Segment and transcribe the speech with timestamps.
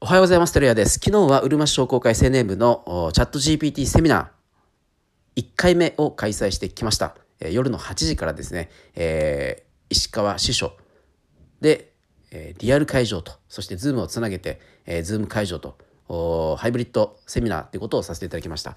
[0.00, 0.52] おはようございます。
[0.52, 1.00] テレアです。
[1.04, 7.16] 昨日はうるま市商工会青年部のチャット GPT セミナー1回目を開催してきました。
[7.40, 10.76] えー、夜の8時からですね、えー、石川支所
[11.60, 11.90] で、
[12.30, 15.76] えー、リアル会場と、そして Zoom をつなげて、えー、 Zoom 会場と、
[16.06, 18.76] ハイブリッドセミナーということをさせていただきました。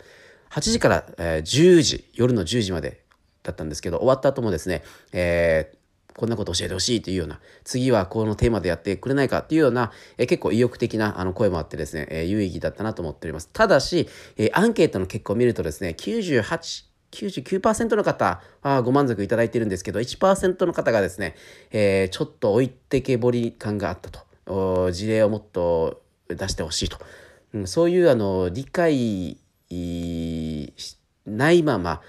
[0.49, 3.03] 8時から、えー、10時、夜の10時まで
[3.43, 4.81] だったんですけど、終わった後もですね、
[5.13, 5.77] えー、
[6.21, 13.50] こんなこと教えてほしいというような、次はこのテーマでやってくれないかっていうような、え結構意欲的なあの声もあってですね、え有意義だったなと思っております。
[13.51, 21.36] ただし、えアンケートの結果を見るとですね、98、99%の方はご満足いただいてるんですけど、1%の方がですね、
[21.71, 24.11] えー、ちょっと置いてけぼり感があった
[24.46, 24.91] と。
[24.91, 26.99] 事例をもっと出してほしいと。
[27.55, 29.39] うん、そういうあの理解
[31.25, 32.03] ないまま、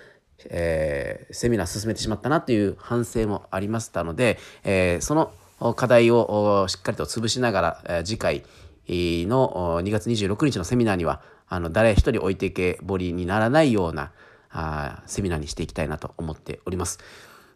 [0.50, 5.32] えー、セミナー進めてしまったなという反省もありましたので、えー、その
[5.74, 8.42] 課題をしっかりと潰しながら、えー、次回
[8.88, 14.10] の2月26日のセミナーにはあの誰一人置いていけぼりにならないような
[14.50, 16.98] あセミナーにしていきたいなと思っております。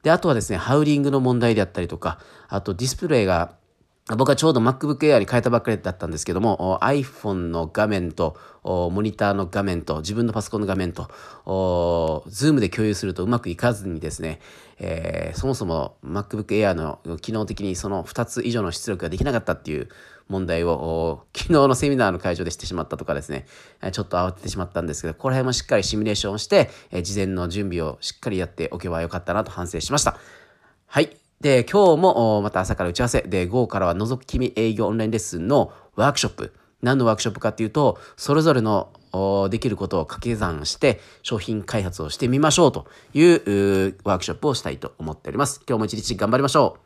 [0.03, 3.55] であとはですねハウリングの問題であったりとかあとディスプレイが
[4.15, 11.11] 僕はちょうど MacBook Air に変えたばっかりだったんですけども、iPhone の画面と、モニターの画面と、自分のパソコンの画面と、
[11.45, 14.39] Zoom で共有するとうまくいかずにですね、
[14.79, 19.89] えー、そもそも MacBook Air の機能的にその2つ以上の出力ができなかったっていう
[20.29, 23.47] 問題を、昨日のセミナーの会場でしてしまったとかですね、
[23.91, 26.71] ちょっと慌ててしまったんですけど、この辺もしっかりシミュレーションをして、
[27.03, 30.17] 事前の準備をしっかりやっておけばよかったなと反省しました。
[30.87, 31.26] はい。
[31.41, 36.53] で、今日もまた朝から打ち合わせで、午後からは覗き見営業オンラインレッスンのワークショップ。
[36.83, 38.93] 何のワークショップかっていうと、それぞれの
[39.51, 45.63] できることを掛け算して商品開発をしてみましょうというワークショップをしたいと思っております。
[45.67, 46.86] 今日も一日頑張りましょう。